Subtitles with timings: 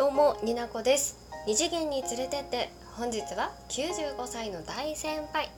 [0.00, 1.18] どうもになこです。
[1.46, 5.50] 二次元に連れてって本日は95歳の大先輩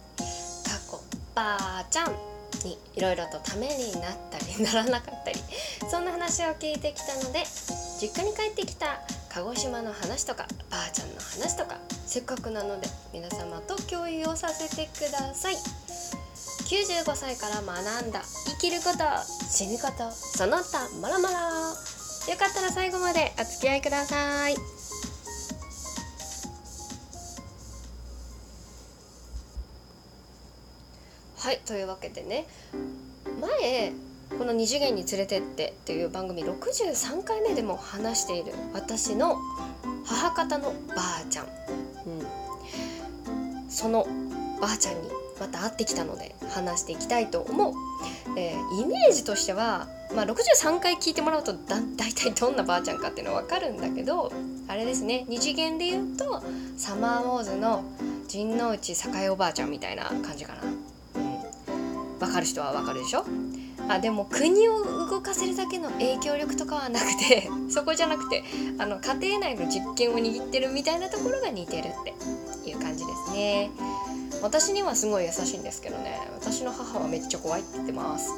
[0.65, 1.01] 過去
[1.33, 2.11] ばあちゃん
[2.65, 5.39] にいろいろとためになったりならなかったり
[5.89, 7.45] そんな話を聞いてきたので
[8.01, 9.03] 実家に帰ってきた
[9.33, 15.55] 鹿児島の話とかばあちゃんの話とかせっかくなので皆様と共有をさせてください。
[16.73, 19.05] 95歳から学んだ生きること
[19.49, 21.92] 死ぬことその他もろもろ
[22.29, 24.55] よかったら最後までお付き合いください。
[31.37, 32.47] はいというわけでね
[33.41, 33.93] 前
[34.39, 39.37] この二次元に連れてってっていう番組63回目でも話している私の
[40.07, 41.49] 母方のばあちゃん、う
[43.67, 44.07] ん、その
[44.61, 47.75] ばあちゃんにまた会ってきたので話していきたいと思う、
[48.39, 54.33] えー、イメージとしては、まあ、63回聞いてもらうとだ大体どんなばあちゃんかっていうのは分かるんだけど
[54.69, 55.25] あれですね。
[55.29, 56.41] 二次元で言うと
[56.77, 57.85] サマーウォーズの
[58.29, 58.79] 陣内
[59.25, 60.67] 栄おばあちゃんみたいな感じかな、う
[62.17, 63.27] ん、分かる人は分かるでしょ？
[63.89, 68.45] あでも国を動かせるだけの影響力とかはなくて そこじゃなくて
[68.79, 73.71] あの家庭内の実権を握ってるみたいなところが似てるっていう感じですね。
[74.43, 76.19] 私にはすごい優しいんですけどね。
[76.35, 78.31] 私の母はめっちゃ怖いって言ってます。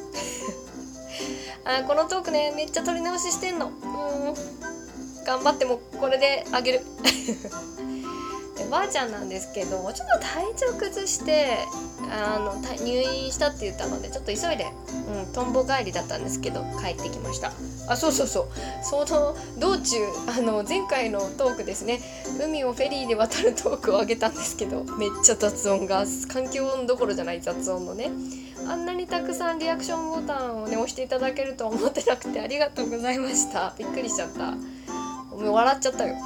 [1.64, 3.69] あこのトークねめっちゃ撮り直ししてんの。
[3.69, 3.74] うん。
[5.24, 6.83] 頑張ってもこれであげる。
[8.56, 11.58] でばあちゃんなんですけどちょっと体調崩して
[12.08, 14.66] あの入院したって言ったのでちょっと急いで、
[15.08, 17.52] うん、とんぼ帰りだったんですけど帰ってきました。
[17.89, 18.48] あそうそうそう。
[18.83, 19.96] その道中
[20.39, 22.00] あの前回のトークですね。
[22.40, 28.10] 海をフェリーで渡るトークをあげたんですけどめっちゃ雑音が環境音どころじゃない雑音のね。
[28.66, 33.74] あんなにたくさんリアクションボタンをね押していただけると思ってなくてありがとうございました。
[33.78, 34.52] びっくりしちゃった。
[34.52, 36.16] もう笑っちゃったよ。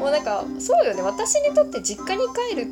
[0.00, 1.02] もうなんかそうよね。
[1.02, 2.68] 私にとって実家に帰る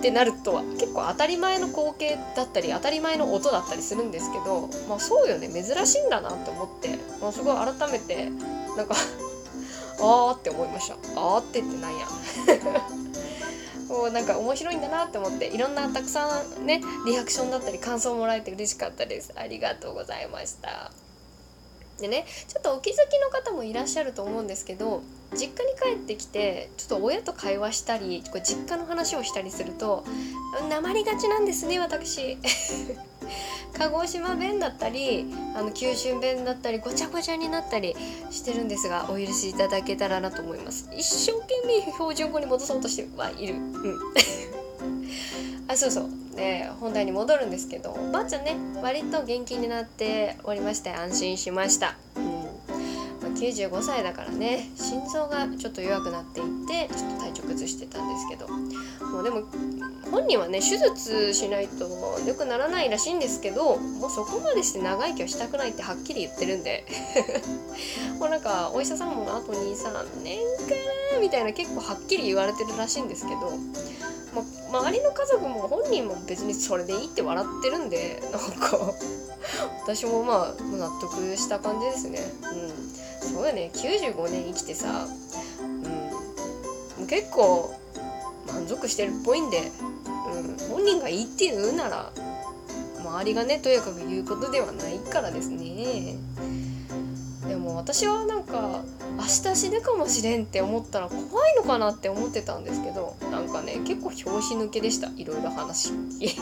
[0.00, 5.48] ってなるとは結構当たり前の光景だったり当たり前の音だったりするんですけどまあそうよね。
[5.48, 8.30] 珍しいんだなって思って、まあ、すごい改めて
[8.76, 8.96] なんか
[10.00, 10.94] あーって思いました。
[11.16, 12.06] あーってってなんや。
[13.88, 19.32] もうなんか面白いんだなって思っていろんなたくさんねリアクションだったり感想もらえて嬉しかったです。
[19.34, 20.92] ありがとうございました。
[22.00, 25.02] でねちょっとお気づきの方もいらっしゃると思うんですけど
[25.32, 30.04] 実家に帰ってきてちょっと親と会話したりこれ実家の話をしたりすると
[30.68, 32.38] なまりがちなんですね私。
[33.78, 35.26] 鹿児島弁だったり
[35.56, 37.94] あの九州弁だったりごちゃごちゃになったり
[38.30, 40.88] してるんですがお許しいただけたらなと思います。
[40.92, 43.54] 一生懸命標準語に戻そうとしてはいる。
[43.54, 43.98] うん。
[45.68, 46.10] あそうそう。
[46.36, 51.96] で本題に戻るんですけどばあちゃんね割と元気になっておりまして安心しました。
[53.40, 54.68] 95歳だからね。
[54.76, 58.46] 心臓がちょっと弱くなっていってちょっと体調崩してたんですけど。
[59.10, 59.42] もうでも
[60.10, 61.88] 本人はね手術しないと
[62.26, 66.84] 良くならないらしいんですけどもうそこまでして長生きはしたくないってはっきり言ってるんで。
[68.20, 70.74] もうなんかお医者さんもあと23年か
[71.14, 73.52] なみたいな結構はっきり言われてるらしいんですけど。
[74.70, 78.94] ま、周りの家族も本人も別にそれでいいって笑ってるんでなんか
[79.82, 82.20] 私もまあ納得した感じですね。
[82.42, 82.99] うん。
[83.32, 83.70] そうだね。
[83.74, 85.06] 95年生きてさ、
[86.98, 87.74] うん、結構
[88.46, 89.70] 満足してるっぽいんで、
[90.06, 92.12] うん、本人がいいって言うなら
[93.02, 96.16] 周りがねとやかく言うことではないからですね。
[97.48, 98.82] でも私はなんか
[99.16, 105.10] 明日死ぬかもしれんって思ったら怖いのかなって思ってたんですけどなんかね結構拍子抜けでした。
[105.16, 106.36] いろいろ話聞いて。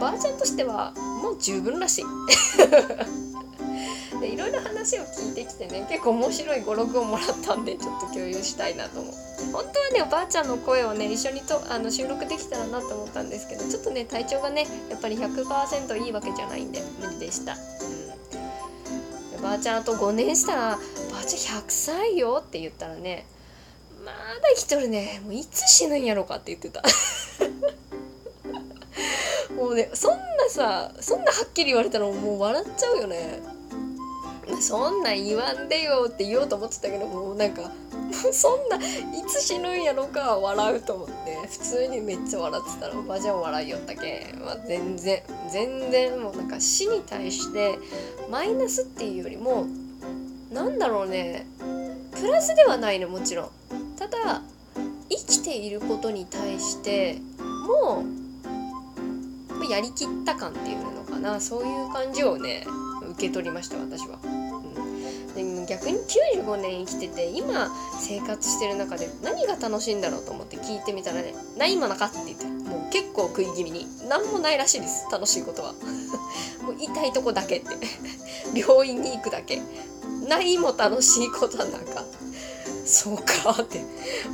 [0.00, 2.04] ばあちゃんとしてはもう十分らしい。
[4.20, 9.14] でいろいろ話を聞いてきてね結構面白い語録をもらったんでちょっと共有したいなと思う。
[9.52, 17.54] 本当はねおばあちゃんの声をね一緒にとあの収録できたらなと思ったんですけどちょっとね体調がねやっぱり100%いいわけじゃないんで無理でした、
[19.36, 20.78] うん、ばあちゃんあと5年したら
[21.12, 23.26] 「ばあちゃん100歳よ」って言ったらね
[24.04, 24.16] まだ
[24.56, 26.82] 生きとるねもういつ死ぬんやろかって言ってた。
[29.54, 30.18] もうねそんな
[30.48, 33.57] さそんなはっきり言われたらもう笑っちゃうよね。
[34.60, 37.70] そんなん言わんでよって言おうと思ってたけどもうなんか
[38.32, 38.80] そんない
[39.26, 47.78] つ死ぬんやろか笑うと思って普通にめっちゃ笑ってたらおばあちゃん笑いよったけまあ、全然全然もうなんか死に対して
[48.30, 49.66] マイナスっていうよりも
[50.50, 51.46] なんだろうね
[52.12, 53.50] プラスではないのもちろん
[53.96, 54.42] ただ
[55.10, 57.18] 生きていることに対して
[57.66, 58.04] も
[59.60, 62.66] うやりきった感っていうのかなそういう感じをね
[63.10, 64.37] 受け取りました私は。
[65.68, 67.68] 逆に95年生きてて今
[68.00, 75.74] 生活してる中で何が楽しいんだろうと思って聞いてみたらね「ないものか?」って言ってもう結構食い気味に何もないらしいです楽しいことは。
[76.62, 77.68] もう痛いとこだけって。
[78.54, 79.60] 病院に行くだけ。
[80.26, 82.04] ないも楽しいことはなんか
[82.86, 83.80] そうかって。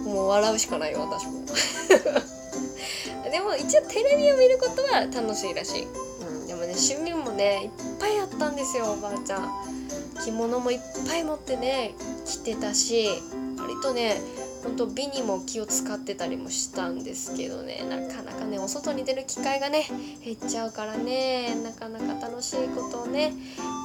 [0.05, 1.45] もう笑うしかないよ私も。
[3.31, 9.84] でも一応テレビを見ることは楽しいらしい、うん、でもね趣味もねいっぱいあったんですよおばあちゃん。
[10.23, 11.95] 着物もいっぱい持ってね
[12.27, 13.09] 着てたし
[13.59, 14.17] 割とね
[14.63, 17.85] ほんと美にも気を使ってたりもしたんですけどね。
[17.89, 19.85] なかなかねお外に出る機会がね
[20.25, 21.55] 減っちゃうからね。
[21.63, 23.35] なかなか楽しいことをね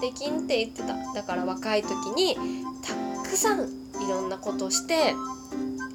[0.02, 0.96] できんって言ってた。
[1.14, 2.38] だから若い時に
[2.82, 2.94] た
[3.30, 3.64] くさんい
[4.08, 5.14] ろんなことして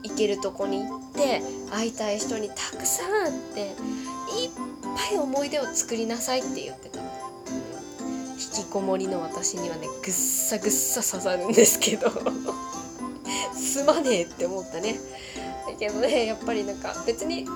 [0.03, 1.41] 行けるとこに行って
[1.71, 4.51] 会いたい人にたくさん会っていっ
[5.11, 6.91] ぱい思い出を作りなさいって言って、
[8.45, 12.11] 引きこもりの私にはねぐっさぐっさ刺さるんですけど。
[13.55, 14.99] すまねえって思ったね。
[15.67, 17.47] だけどねやっぱりなんか別にう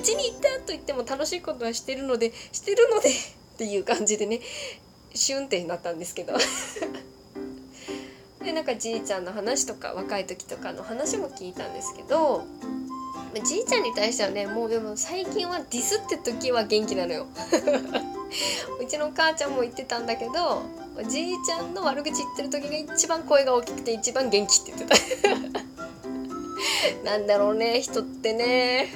[0.00, 3.12] ちに行ったと言っても楽しいことはしてるのでしてるのでっ
[3.58, 4.40] ていう感じでね
[5.14, 6.34] シュンってなったんですけど。
[8.42, 12.44] でなんかじいちゃんの話とか若い時とかの話も聞いたんですけど
[13.40, 17.26] じいちゃんに対してはねもうでも最近はディスって時は元気なのよ。
[18.80, 20.62] うちの母ちゃんも言ってたんだけど
[21.08, 25.62] じいちゃんの悪口言ってる時が一番声が大きくて一番元気って言ってた。
[27.04, 28.88] なんだろうね人ってね。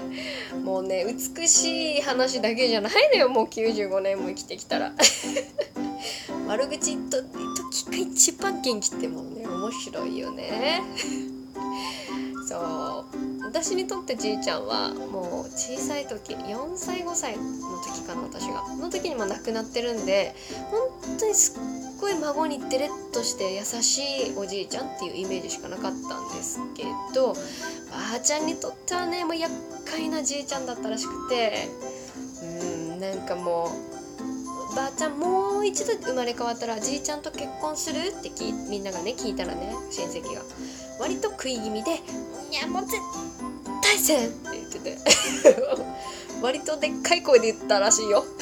[0.65, 4.93] もうね美しい話だけじゃないのよもう95年も生きてきたら。
[6.47, 10.83] 悪口言った時が一番元気ってもうね面白いよね。
[12.49, 17.43] そう私にとってじいちゃんはもう小さい時4歳5歳の
[17.83, 20.35] 時かな私がの時にも亡くなってるんで
[20.71, 21.61] 本当にすっ
[22.01, 27.39] ごい孫にデレッとして優しいおじいちゃんっていうイメージしかなかったんですけどば
[28.17, 29.53] あちゃんにとってはねもう厄
[29.85, 31.69] 介なじいちゃんだったらしくて
[32.43, 32.47] う
[32.97, 33.71] んなんかも
[34.73, 37.99] うばあちゃんもう一度生まれ変わったらじいちゃんと結婚する？
[37.99, 38.31] って
[38.69, 40.43] みんながね聞いたらね親戚が。
[40.99, 42.03] 割と食い気味で
[42.51, 42.97] 「いやもう絶
[43.83, 44.97] 対せん!」って言ってて。
[46.43, 48.25] 割とでっかい声で言ったらしいよ。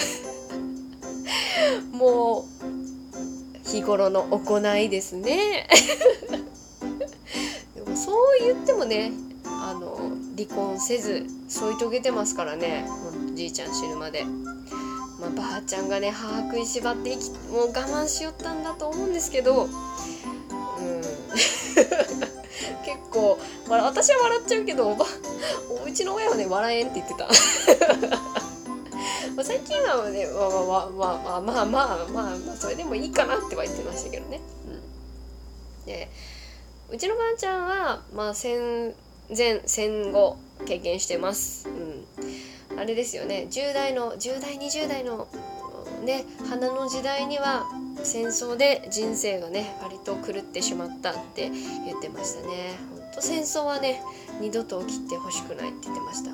[1.93, 5.69] もう日頃の行いですね。
[7.75, 9.13] でもそう言ってもね
[9.45, 12.89] あの離婚せず添い遂げてますからね。
[13.35, 14.25] じいちゃん死ぬまで。
[15.21, 17.17] まあ、ばあちゃんがね歯食いしばって
[17.51, 19.65] もう我慢しよったんだと思うんですけど。
[19.65, 19.71] うん。
[23.15, 23.39] 構
[23.69, 25.07] 私は笑っちゃうけどおば
[25.83, 27.29] おうちの親はね笑えんって言ってた。
[29.43, 34.41] 最近はねまあまあまあまあまあまあまあ、まあ、それでもいいかなっては言ってましたけどね、
[35.83, 36.09] うん、で
[36.91, 38.95] うちのばあちゃんはまあ戦
[39.37, 43.47] 前戦後経験してます、うん、あれですよね。
[43.51, 45.27] 10代の10代20代の
[46.05, 47.65] ね花の時代には
[48.03, 51.51] 戦争で人生がね割と狂ってしまったって
[51.85, 52.75] 言ってましたね。
[52.91, 54.03] 本当戦争はね
[54.41, 56.31] 二度と起きてほしくないって言ってました。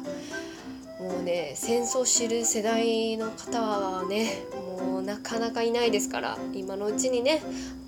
[1.02, 4.44] もうね戦争を知る世代の方はね
[4.78, 7.42] もうなかなかいないですから今のうちにね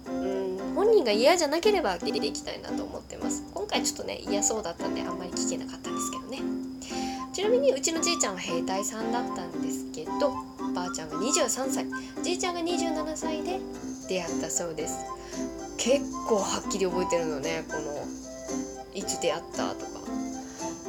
[0.06, 3.44] うん本人が嫌じゃなければ出ていきたいなと思ってます。
[3.52, 6.61] 今回ちょっとね嫌そうだったんであんまり聞けなかったんですけどね。
[7.42, 10.30] ちなみにうちのじいちゃんは兵隊さんだったんですけど
[10.72, 11.86] ばあちゃんが23歳。
[12.22, 13.58] じいちゃんが27歳で
[14.08, 14.94] 出会ったそうです。
[15.76, 18.06] 結構はっきり覚えてるのねこの
[18.94, 20.02] いつ出会ったとか。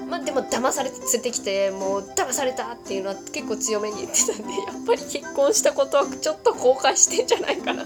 [0.07, 7.81] まあでも騙されて連れてきてもう騙されたっていうのは結構強めに言ってたんでやっぱり結婚したことはちょっと後悔してんじゃないかな。
[7.81, 7.85] っ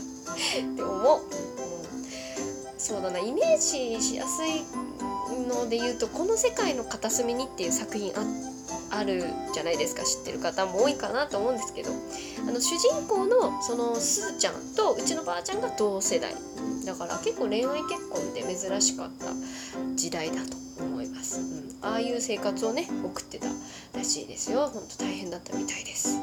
[0.76, 3.20] て思う、うん、そうだな。
[3.20, 4.66] イメージしやすい
[5.48, 8.57] ので言うと「この世界の片隅に」っていう作品あって
[8.98, 9.24] ある
[9.54, 11.92] じゃないですか知ってる方も多いかなと思うんですけど
[12.48, 16.34] あの主人公のそのすずちゃんとうちのばあちゃんが同世代
[16.86, 19.26] だから結構恋愛結婚って珍しかった
[19.96, 23.48] 時代だと思います、うん、ああいう生活をね送ってた
[23.96, 24.68] らしいですよ。
[24.68, 26.20] ほんと大変だったみたいです、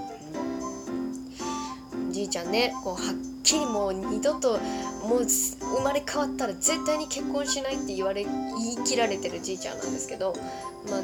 [1.95, 4.59] うん、じいちゃんねこうはっきりもう二度と
[5.07, 8.33] もう生まれ変わったら絶対に結婚しないって言われ言
[8.73, 10.35] い切られてるじいちゃんなんですけど、
[10.91, 11.01] まあ、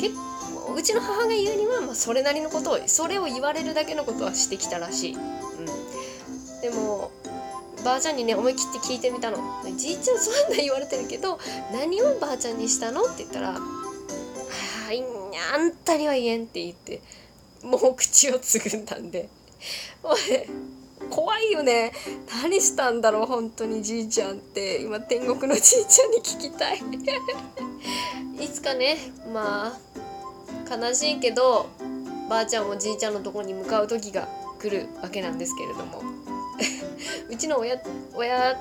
[0.00, 0.31] 結構
[0.74, 5.20] うちの母が言うには、まあ、それなりのことをそれを言われるだけのことはしてきたらしい、うん、
[6.60, 7.10] でも
[7.84, 9.38] ばあちゃんにね思い切って聞いてみたの
[9.76, 11.38] 「じいちゃんそんな言われてるけど
[11.72, 13.60] 何をばあちゃんにしたの?」って言ったら「あ
[15.54, 17.02] あんたには言えん」って言って
[17.62, 19.28] もう口をつぐんだんで。
[20.02, 20.48] もうね
[21.10, 21.92] 怖いよね
[22.42, 23.26] 何したんだろう？
[23.26, 24.80] 本当にじいちゃんって。
[24.82, 26.78] 今天国のじいちゃんに聞きたい。
[28.40, 28.96] いつかね
[29.32, 30.01] まあ
[30.68, 31.70] 悲しいけど
[32.28, 34.28] ばあちゃんもじいちゃんのとこに向かう時が
[34.58, 36.02] 来るわけなんですけれども。
[37.30, 37.80] うちの親
[38.14, 38.56] 親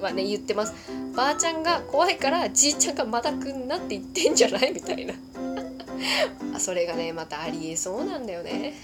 [0.00, 0.72] はね言ってます。
[1.14, 5.14] ばあちゃんが怖いからじいちゃんがまた来んなって言ってんじゃないみたいな。
[6.58, 8.74] それがねまたありえそうなんだよね。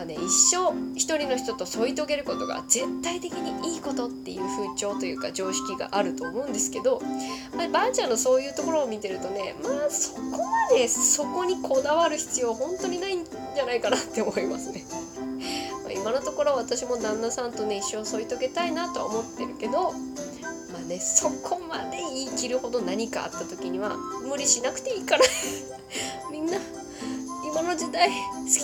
[0.00, 7.02] まあね一生一人の人と添い遂げることが絶対的にいいことっていう風潮というか常識があると思うんですけど、
[7.54, 14.86] まあ、ばあちゃんのそういうところを見てるとねまあそこまでそこにこだわる必要本当にないんじゃないかなって思いますね。
[15.84, 19.92] ま、今のところ私も旦那さんとね一生添い遂げたいなとは思ってるけど
[20.72, 25.24] まあねそこまで言い切るほど何かあった時には無理しなくていいから
[26.32, 26.56] みんな
[27.70, 28.14] の時代好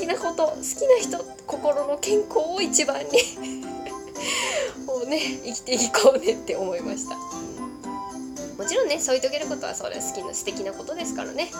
[0.00, 3.04] きなこと好きな人心の健康を一番に。
[4.84, 7.14] もうね生きていこうねって思いました。
[7.14, 11.52] もちろんね添い遂げることはそれは好きな素敵なことですからね。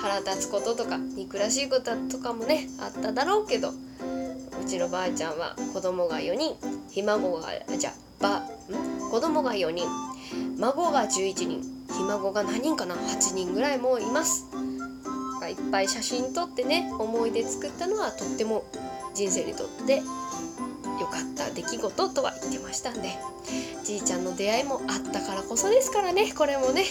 [0.00, 3.74] 腹立つこととか憎らしいこととかもねあっただろうけどう
[4.66, 6.56] ちのばあちゃんは子供が4人
[6.88, 9.10] ひ孫がじゃばん？
[9.10, 9.86] 子供が4人
[10.56, 11.60] 孫が11人
[11.92, 14.46] ひ孫が何人かな？8人ぐらいもいます。
[15.48, 18.64] いっぱい写真撮ってね思い出作ったのはとっても
[19.14, 20.02] 人生にとって
[21.00, 23.18] 良かった出来事とは言ってましたんで。
[23.90, 26.84] じいちゃんの出会いもあったからこそですからねこれもね、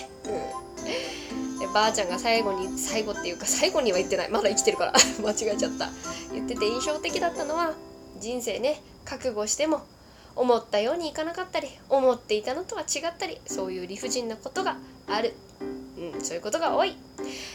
[1.59, 4.29] うん、ばあちゃんが最後に最後っていうか最後には言ってない。
[4.29, 4.93] まだ生きてるから。
[5.23, 5.89] 間違えちゃった。
[6.33, 7.73] 言ってて印象的だったのは
[8.19, 9.81] 人生ね覚悟しても
[10.35, 14.77] 思ったようにいかなかったり思っていたのとは違ったりそういう理不尽なことが
[15.07, 15.33] ある、
[16.21, 16.95] そういうことが多い。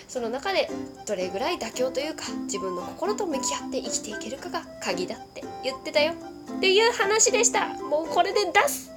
[0.09, 0.69] その中で
[1.07, 6.15] どれぐらい妥協というか自分の心と向き合って生きていけるかが鍵だって言ってたよ。
[6.57, 7.69] っていう話でした。
[7.69, 8.93] もうこれで出す。